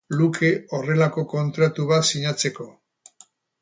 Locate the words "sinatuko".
2.11-2.71